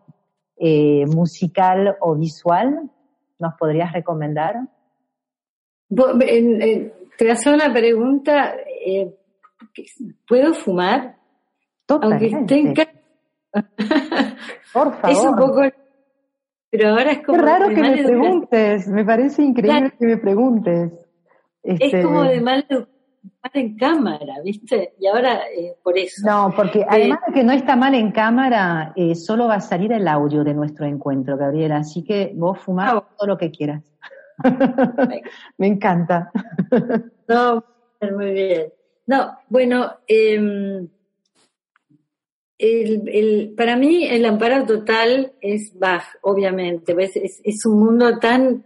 [0.57, 2.89] eh, musical o visual
[3.41, 4.55] nos podrías recomendar?
[5.89, 8.55] Te hace una pregunta,
[8.87, 9.13] eh,
[10.29, 11.17] ¿puedo fumar?
[11.85, 12.75] Totalmente.
[14.73, 15.11] Por favor.
[15.11, 15.63] Es un poco
[16.77, 17.39] pero ahora es como...
[17.39, 20.93] Qué raro que me preguntes, me parece increíble que me preguntes.
[21.63, 22.67] Es como este, de mal
[23.55, 24.95] en cámara, ¿viste?
[24.99, 26.27] Y ahora eh, por eso.
[26.27, 29.61] No, porque eh, además de que no está mal en cámara, eh, solo va a
[29.61, 31.79] salir el audio de nuestro encuentro, Gabriela.
[31.79, 33.83] Así que vos fumás ah, todo lo que quieras.
[35.59, 36.31] Me encanta.
[37.29, 37.65] no,
[38.17, 38.73] muy bien.
[39.07, 40.87] No, bueno, eh,
[42.59, 46.95] el, el, para mí el amparo total es Bach, obviamente.
[46.99, 48.65] Es, es, un mundo tan,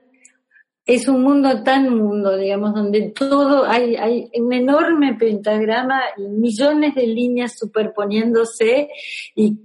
[0.86, 6.94] es un mundo tan mundo, digamos, donde todo hay, hay un enorme pentagrama y millones
[6.94, 8.88] de líneas superponiéndose
[9.34, 9.58] y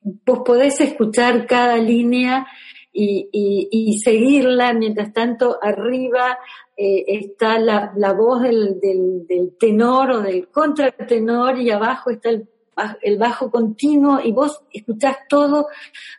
[0.00, 2.46] vos podés escuchar cada línea
[2.92, 6.38] y, y, y seguirla, mientras tanto arriba
[6.76, 12.30] eh, está la, la voz del, del, del tenor o del contratenor y abajo está
[12.30, 12.48] el
[13.02, 15.68] el bajo continuo y vos escuchás todo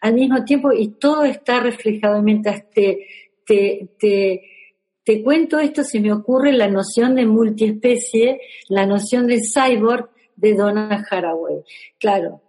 [0.01, 3.07] al mismo tiempo y todo está reflejado mientras te,
[3.45, 4.41] te, te,
[5.03, 10.53] te cuento esto, se me ocurre la noción de multiespecie, la noción de cyborg de
[10.53, 11.63] Donna Haraway.
[11.99, 12.41] Claro,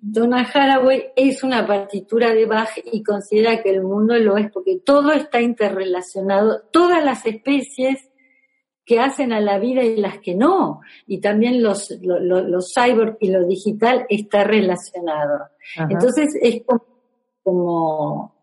[0.00, 4.78] Donna Haraway es una partitura de Bach y considera que el mundo lo es porque
[4.84, 8.09] todo está interrelacionado, todas las especies
[8.90, 10.80] que hacen a la vida y las que no.
[11.06, 15.46] Y también los, los, los cyborg y lo digital está relacionado.
[15.88, 16.62] Entonces es
[17.44, 18.34] como,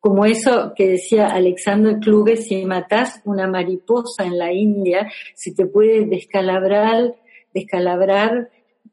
[0.00, 5.64] como, eso que decía Alexander Kluge, si matas una mariposa en la India, si te
[5.64, 7.14] puede descalabrar,
[7.54, 8.50] descalabrar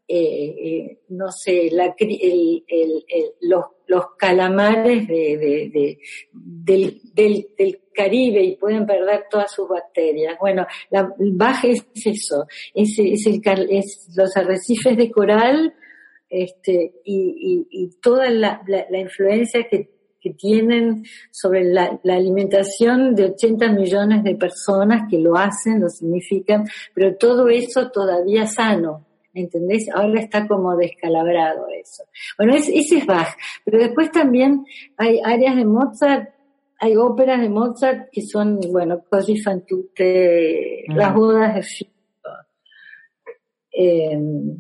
[0.08, 3.04] eh, eh, no sé, la, el, el,
[3.42, 5.98] los los calamares de,
[6.32, 10.38] del, del, Caribe y pueden perder todas sus bacterias.
[10.38, 13.42] Bueno, la baja es eso, es, es, el,
[14.18, 15.74] los arrecifes de coral
[16.30, 23.28] este, y, y, toda la, la, influencia que, que, tienen sobre la, la, alimentación de
[23.28, 29.06] 80 millones de personas que lo hacen, lo significan, pero todo eso todavía sano.
[29.36, 29.88] ¿Entendés?
[29.94, 32.04] Ahora está como descalabrado eso.
[32.38, 34.66] Bueno, ese es Bach, pero después también
[34.98, 36.30] hay áreas de Mozart,
[36.80, 41.92] hay óperas de Mozart que son, bueno, Così fan tutte, las bodas de Fico.
[43.72, 44.58] Em,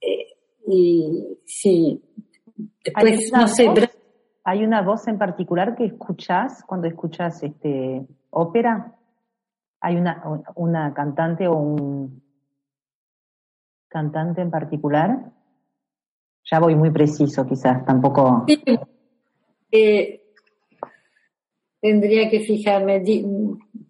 [0.00, 0.26] eh,
[0.66, 2.02] y sí,
[2.82, 3.68] después, no sé,
[4.44, 8.94] ¿Hay una voz en particular que escuchás cuando escuchas este ópera?
[9.78, 10.22] ¿Hay una,
[10.54, 12.22] una cantante o un,
[13.88, 15.32] cantante en particular?
[16.50, 18.46] Ya voy muy preciso, quizás, tampoco.
[19.70, 20.22] Eh,
[21.80, 23.02] tendría que fijarme.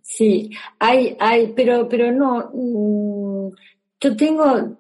[0.03, 2.51] Sí, hay, hay, pero, pero no.
[2.53, 3.55] Mm,
[4.01, 4.77] yo tengo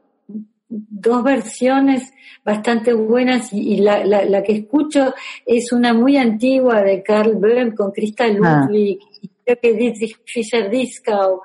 [0.68, 2.12] dos versiones
[2.44, 5.14] bastante buenas y, la, la, que escucho
[5.46, 8.66] es una muy antigua de Carl Böhm con Crystal ah.
[8.66, 8.98] Ludwig,
[9.44, 11.40] creo que Dietrich Fischer-Dieskau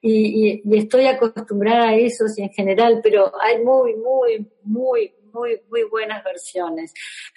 [0.00, 5.84] y, estoy acostumbrada a esos y en general, pero hay muy, muy, muy, muy, muy
[5.90, 6.94] buenas versiones.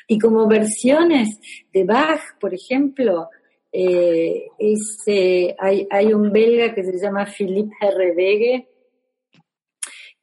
[0.07, 1.39] Y como versiones
[1.73, 3.29] de Bach, por ejemplo,
[3.71, 8.67] eh, eh, hay, hay un belga que se llama Philippe Herrebegue,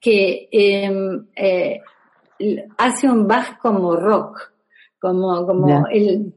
[0.01, 1.81] que em, eh,
[2.77, 4.53] hace un Bach como rock,
[5.01, 6.35] como, como el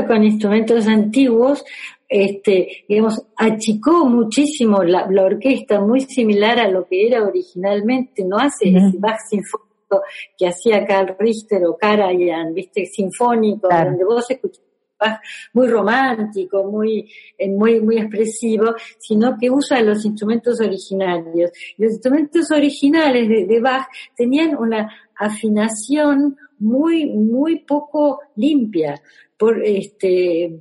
[0.00, 1.62] con instrumentos antiguos,
[2.08, 8.70] este, digamos, achicó muchísimo la, orquesta, muy similar a lo que era originalmente, no hace
[8.70, 10.02] ese Bach sinfónico
[10.36, 14.64] que hacía Carl Richter o Karajan, viste, sinfónico, donde vos escuchás
[14.98, 15.20] Bach
[15.52, 21.50] muy romántico, muy, eh, muy, muy expresivo, sino que usa los instrumentos originarios.
[21.76, 29.00] Los instrumentos originales de, de Bach tenían una afinación muy, muy poco limpia
[29.36, 30.60] por este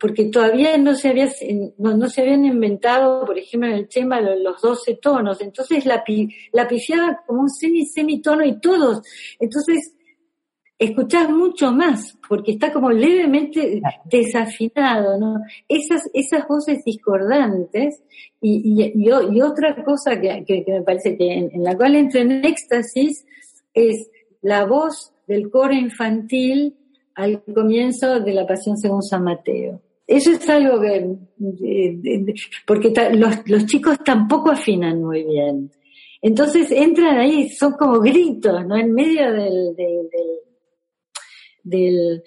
[0.00, 1.28] porque todavía no se había
[1.78, 5.40] no, se habían inventado por ejemplo en el tema los 12 tonos.
[5.40, 6.02] Entonces la
[6.52, 9.02] la pifiaba como un semi semitono y todos.
[9.38, 9.94] Entonces
[10.76, 18.02] escuchás mucho más porque está como levemente desafinado no esas esas voces discordantes
[18.40, 22.20] y, y, y, otra cosa que, que, me parece que en, en la cual entro
[22.20, 23.26] en éxtasis
[23.74, 24.08] es
[24.42, 26.74] la voz del coro infantil
[27.14, 29.82] al comienzo de la Pasión según San Mateo.
[30.06, 31.06] Eso es algo que,
[32.66, 35.70] porque los, chicos tampoco afinan muy bien.
[36.22, 38.76] Entonces entran ahí, son como gritos, ¿no?
[38.76, 39.76] En medio del,
[41.62, 42.22] del,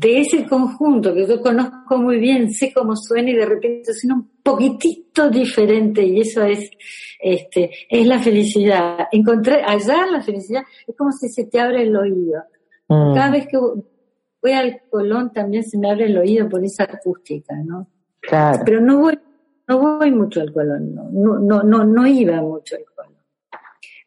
[0.00, 4.16] de, ese conjunto que yo conozco muy bien, sé cómo suena y de repente suena
[4.16, 6.70] un poquitito diferente y eso es,
[7.18, 9.08] este, es la felicidad.
[9.10, 12.44] Encontrar, hallar la felicidad es como si se te abre el oído.
[12.88, 13.14] Mm.
[13.14, 17.56] Cada vez que voy al Colón también se me abre el oído por esa acústica,
[17.64, 17.88] ¿no?
[18.20, 18.62] Claro.
[18.64, 19.18] Pero no voy,
[19.66, 23.20] no voy mucho al Colón, no, no, no, no, iba mucho al Colón.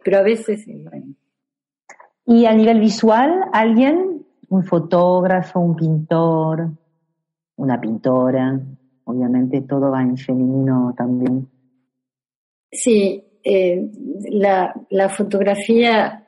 [0.01, 1.15] Pero a veces, bueno.
[2.25, 4.25] ¿Y a nivel visual, alguien?
[4.47, 6.69] ¿Un fotógrafo, un pintor,
[7.57, 8.57] una pintora?
[9.09, 11.49] Obviamente todo va en femenino también.
[12.71, 13.89] Sí, eh,
[14.29, 16.27] la, la fotografía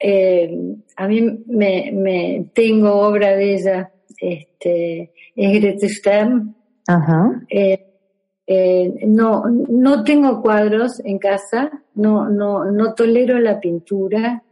[0.00, 6.54] eh, a mí me, me, tengo obra de ella, este, es Grete Stern.
[6.86, 7.42] Ajá.
[7.50, 7.84] Eh,
[9.06, 14.42] no, no tengo cuadros en casa, no, no, no tolero la pintura,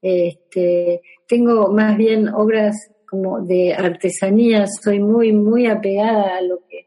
[0.00, 6.86] este, tengo más bien obras como de artesanía, soy muy, muy apegada a lo que,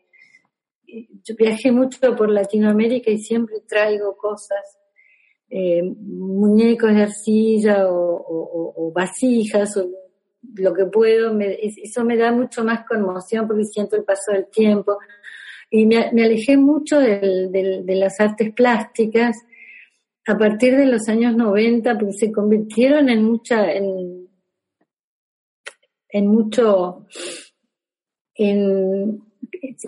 [1.23, 4.79] yo viajé mucho por Latinoamérica y siempre traigo cosas
[5.51, 9.87] eh, muñecos de arcilla o, vasijas o
[10.55, 14.97] lo que puedo, eso me da mucho más conmoción porque siento el paso del tiempo.
[15.69, 19.37] Y me, alejé mucho de las artes plásticas
[20.25, 24.14] a partir de los años 90 porque se convirtieron en mucha, en,
[26.15, 27.05] en mucho,
[28.35, 29.21] en,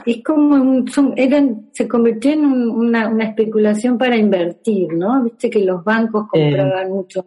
[0.05, 0.83] es como
[1.15, 5.23] eran, se convirtió en una, una, especulación para invertir, ¿no?
[5.23, 7.25] Viste que los bancos compraban mucho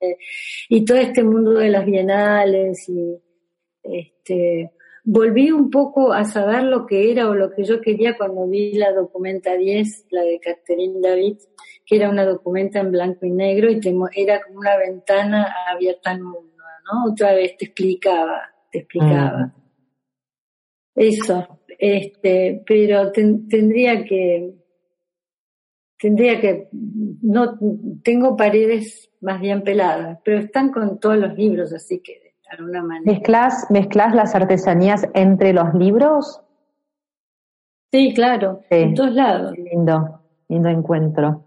[0.00, 0.16] eh,
[0.70, 3.18] y todo este mundo de las bienales y
[3.82, 4.72] este
[5.04, 8.72] volví un poco a saber lo que era o lo que yo quería cuando vi
[8.72, 11.36] la documenta 10, la de Catherine David,
[11.84, 13.80] que era una documenta en blanco y negro y
[14.14, 16.51] era como una ventana abierta al mundo,
[16.84, 17.12] ¿no?
[17.12, 19.46] Otra vez te explicaba, te explicaba.
[19.46, 19.62] Mm.
[20.94, 24.54] Eso, este, pero tendría que,
[25.98, 27.58] tendría que, no,
[28.02, 32.82] tengo paredes más bien peladas, pero están con todos los libros, así que de alguna
[32.82, 33.10] manera.
[33.10, 36.42] ¿Mezclas, mezclas las artesanías entre los libros?
[37.90, 39.56] Sí, claro, en todos lados.
[39.56, 41.44] Lindo, lindo encuentro.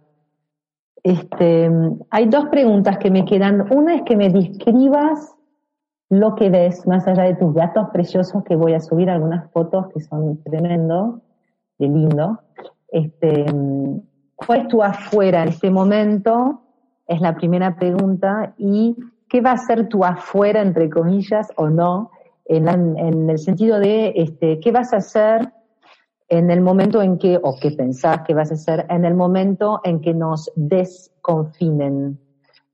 [1.06, 1.70] Este,
[2.10, 3.72] hay dos preguntas que me quedan.
[3.72, 5.36] Una es que me describas
[6.10, 9.86] lo que ves más allá de tus gatos preciosos, que voy a subir algunas fotos
[9.94, 11.22] que son tremendo,
[11.78, 12.40] de lindo.
[12.88, 13.46] Este,
[14.36, 16.62] ¿Cuál es tu afuera en este momento?
[17.06, 18.56] Es la primera pregunta.
[18.58, 18.96] ¿Y
[19.30, 22.10] qué va a ser tu afuera, entre comillas, o no?
[22.46, 25.54] En, el sentido de, este, ¿qué vas a hacer
[26.28, 29.82] en el momento en que, o qué pensás que vas a hacer, en el momento
[29.84, 32.20] en que nos desconfinen,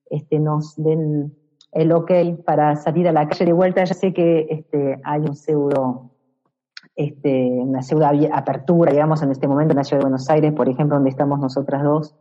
[0.10, 1.36] este, nos den
[1.72, 2.12] el ok
[2.46, 3.84] para salir a la calle de vuelta.
[3.84, 6.12] Ya sé que este, hay un pseudo,
[6.96, 10.70] este, una pseudo apertura, digamos, en este momento en la ciudad de Buenos Aires, por
[10.70, 12.16] ejemplo, donde estamos nosotras dos,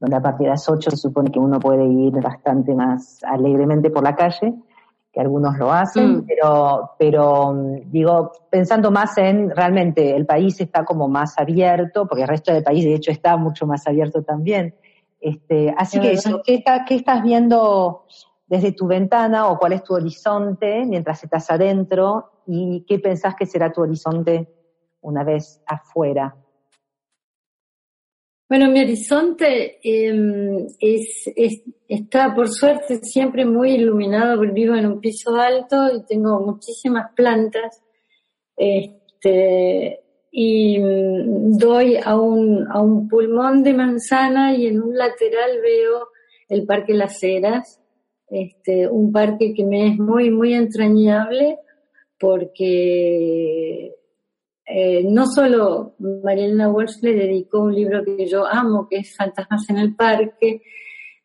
[0.00, 3.90] donde a partir de las 8 se supone que uno puede ir bastante más alegremente
[3.90, 4.54] por la calle,
[5.14, 6.26] que algunos lo hacen, mm.
[6.26, 7.54] pero, pero
[7.86, 12.64] digo, pensando más en realmente el país está como más abierto, porque el resto del
[12.64, 14.74] país de hecho está mucho más abierto también.
[15.20, 18.04] Este, así que eso, ¿qué, ¿qué estás viendo
[18.46, 23.46] desde tu ventana o cuál es tu horizonte mientras estás adentro y qué pensás que
[23.46, 24.52] será tu horizonte
[25.00, 26.36] una vez afuera.
[28.56, 31.28] Bueno, mi horizonte em, es,
[31.88, 37.12] está por suerte siempre muy iluminado porque vivo en un piso alto y tengo muchísimas
[37.16, 37.82] plantas.
[38.56, 39.98] Este,
[40.30, 46.10] y mm, doy a un, a un pulmón de manzana y en un lateral veo
[46.48, 47.80] el Parque Las Heras
[48.28, 51.58] este, un parque que me es muy, muy entrañable
[52.20, 53.96] porque
[54.66, 59.68] eh, no solo Marielena Walsh le dedicó un libro que yo amo, que es Fantasmas
[59.68, 60.62] en el Parque,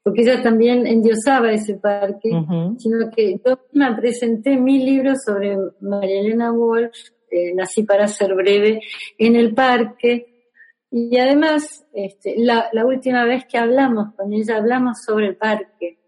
[0.03, 2.31] porque ella también endiosaba ese parque,
[2.77, 8.81] sino que yo me presenté mi libro sobre Marielena Walsh, eh, Nací para ser breve,
[9.17, 10.47] en el parque.
[10.91, 15.99] Y además, este, la, la última vez que hablamos con ella, hablamos sobre el parque.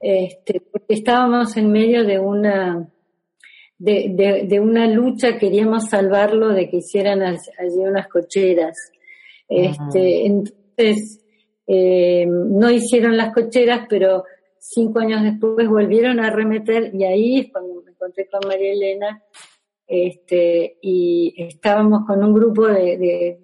[0.00, 2.88] Este, porque estábamos en medio de una
[3.82, 8.76] de, de, una lucha, queríamos salvarlo de que hicieran allí unas cocheras.
[9.48, 11.20] Este, entonces,
[11.66, 14.24] eh, no hicieron las cocheras, pero
[14.58, 19.22] cinco años después volvieron a remeter y ahí es cuando me encontré con María Elena
[19.88, 23.36] este, y estábamos con un grupo de,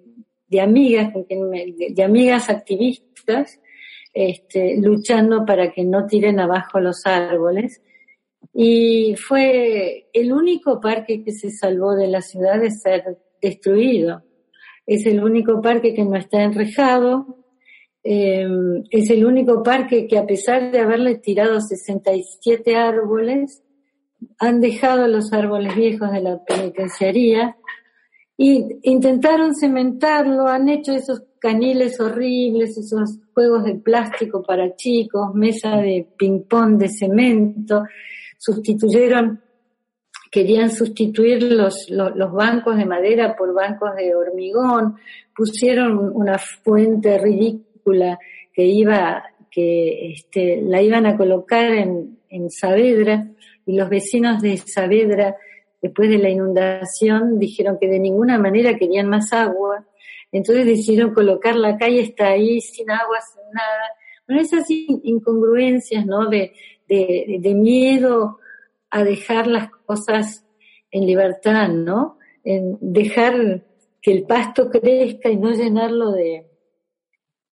[0.47, 3.59] de, amigas, de amigas activistas
[4.13, 7.81] este, luchando para que no tiren abajo los árboles.
[8.53, 14.23] Y fue el único parque que se salvó de la ciudad de ser destruido.
[14.85, 17.45] Es el único parque que no está enrejado.
[18.03, 23.63] Em, es el único parque que a pesar de haberle tirado 67 árboles,
[24.37, 27.55] han dejado los árboles viejos de la penitenciaría
[28.37, 35.77] y intentaron cementarlo, han hecho esos caniles horribles, esos juegos de plástico para chicos, mesa
[35.77, 37.83] de ping-pong de cemento,
[38.39, 39.41] sustituyeron,
[40.31, 44.95] querían sustituir los, los, bancos de madera por bancos de hormigón,
[45.35, 48.17] pusieron una fuente ridícula
[48.53, 53.27] que iba, que este, la iban a colocar en, en Saavedra
[53.65, 55.35] y los vecinos de Saavedra
[55.81, 59.85] después de la inundación dijeron que de ninguna manera querían más agua,
[60.31, 63.95] entonces decidieron colocar la calle está ahí sin agua, sin nada.
[64.27, 66.29] Bueno, esas incongruencias, ¿no?
[66.29, 66.53] De,
[66.89, 68.39] de, miedo
[68.89, 70.45] a dejar las cosas
[70.91, 72.17] en libertad, ¿no?
[72.43, 73.63] En dejar
[74.01, 76.47] que el pasto crezca y no llenarlo de,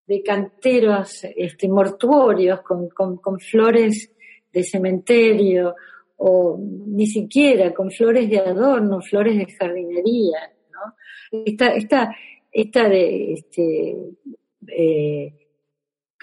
[0.07, 4.11] de canteros este, mortuorios con, con, con flores
[4.51, 5.75] de cementerio
[6.17, 10.95] o ni siquiera con flores de adorno, flores de jardinería, ¿no?
[11.45, 12.15] Esta, esta,
[12.51, 13.95] esta de, este,
[14.67, 15.46] eh,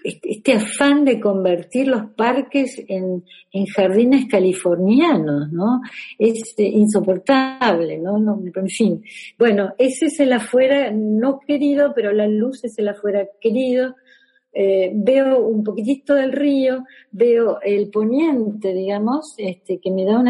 [0.05, 5.81] este, este, afán de convertir los parques en, en jardines californianos, ¿no?
[6.19, 8.19] Es eh, insoportable, ¿no?
[8.19, 8.41] ¿no?
[8.55, 9.03] En fin,
[9.39, 13.97] bueno, ese es el afuera no querido, pero la luz es el afuera querido,
[14.57, 20.29] eh, veo un poquitito del río, veo el poniente, digamos, este, que me da un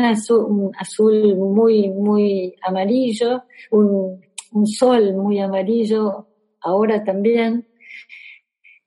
[0.78, 4.22] azul muy, muy amarillo, un,
[4.66, 6.28] sol muy amarillo
[6.62, 7.66] ahora también.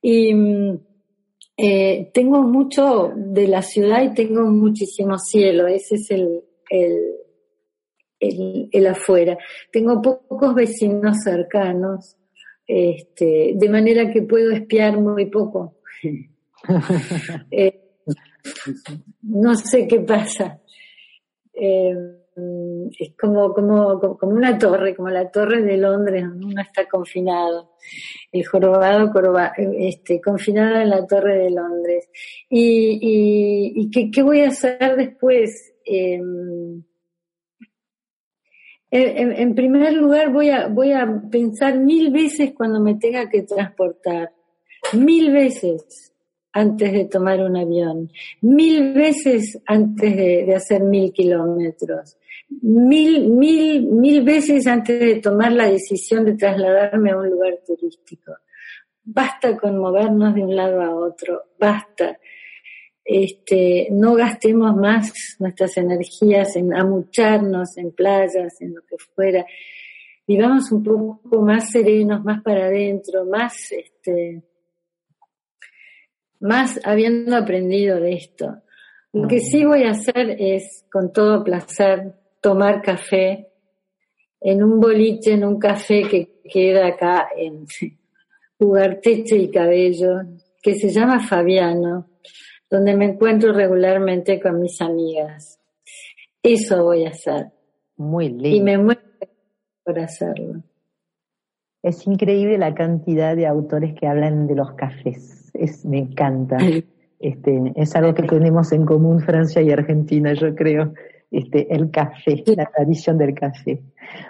[0.10, 0.34] Y,
[1.58, 6.98] eh, tengo mucho de la ciudad y tengo muchísimo cielo, ese es el, el,
[8.18, 9.38] el, el afuera.
[9.70, 12.16] Tengo pocos vecinos cercanos,
[12.66, 15.76] este, de manera que puedo espiar muy poco.
[17.52, 17.82] eh,
[19.24, 20.62] no sé qué pasa.
[21.54, 21.94] Eh,
[23.00, 27.72] es como, como, como una torre, como la torre de Londres, donde uno está confinado.
[28.32, 29.12] El jorobado
[29.78, 32.10] este, confinado en la torre de Londres.
[32.50, 35.74] ¿Y, y, y qué, qué, voy a hacer después?
[35.86, 36.16] Eh,
[38.90, 43.42] en, en, primer lugar, voy a, voy a pensar mil veces cuando me tenga que
[43.42, 44.32] transportar.
[44.94, 46.14] Mil veces
[46.58, 52.18] antes de tomar un avión, mil veces antes de, hacer mil kilómetros,
[52.62, 58.34] mil, mil, mil veces antes de tomar la decisión de trasladarme a un lugar turístico.
[59.04, 62.18] Basta con movernos de un lado a otro, basta.
[63.06, 69.46] Este, no gastemos más nuestras energías en amucharnos en playas, en lo que fuera.
[70.26, 74.44] Vivamos un poco más serenos, más para adentro, más este,
[76.40, 78.62] más habiendo aprendido de esto.
[79.14, 83.50] Lo que sí voy a hacer es, con todo placer, tomar café
[84.42, 87.66] en un boliche, en un café que queda acá en
[88.60, 90.22] Ugarteche y Cabello,
[90.62, 92.10] que se llama Fabiano,
[92.70, 95.60] donde me encuentro regularmente con mis amigas.
[96.44, 97.48] Eso voy a hacer.
[97.96, 98.50] Muy lindo.
[98.50, 99.02] Y me muero
[99.84, 100.62] por hacerlo.
[101.82, 106.58] Es increíble la cantidad de autores que hablan de los cafés es, me encanta.
[107.20, 110.94] Este, es algo que tenemos en común Francia y Argentina, yo creo,
[111.32, 113.82] este, el café, la tradición del café.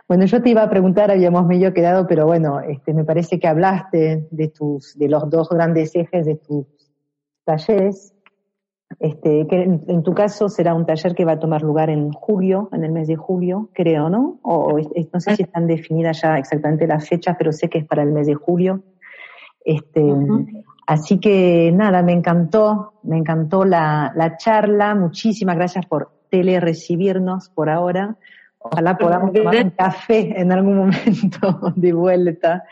[0.08, 3.48] Bueno, yo te iba a preguntar, habíamos medio quedado, pero bueno, este, me parece que
[3.48, 6.66] hablaste de tus, de los dos grandes ejes de tus
[7.44, 8.14] talleres.
[9.00, 12.70] Este, que en, tu caso será un taller que va a tomar lugar en julio,
[12.72, 14.40] en el mes de julio, creo, ¿no?
[14.44, 18.02] O, no sé si están definidas ya exactamente las fechas, pero sé que es para
[18.04, 18.82] el mes de julio.
[19.64, 20.02] Este,
[20.88, 24.96] Así que nada, me encantó, me encantó la, la charla.
[24.96, 28.16] Muchísimas gracias por tele recibirnos por ahora.
[28.58, 32.64] Ojalá podamos tomar un café en algún momento de vuelta,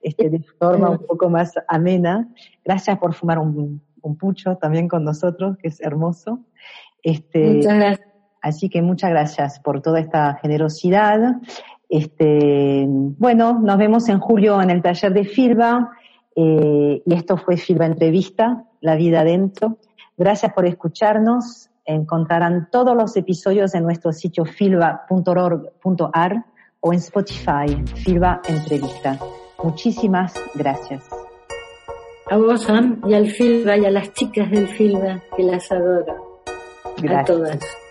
[0.00, 2.28] este, de forma un poco más amena.
[2.64, 6.40] Gracias por fumar un, un pucho también con nosotros, que es hermoso.
[7.02, 8.08] Este, muchas gracias.
[8.40, 11.40] Así que muchas gracias por toda esta generosidad.
[11.88, 15.90] Este, bueno, nos vemos en julio en el taller de Filba.
[16.36, 19.78] Eh, y esto fue Filba Entrevista, La Vida Adentro.
[20.16, 21.70] Gracias por escucharnos.
[21.84, 26.44] Encontrarán todos los episodios en nuestro sitio filba.org.ar
[26.80, 29.18] o en Spotify, Filba Entrevista.
[29.62, 31.04] Muchísimas gracias.
[32.30, 36.40] A vos, Sam, y al Filba y a las chicas del Filba, que las adoro.
[36.96, 37.20] Gracias.
[37.20, 37.83] A todas.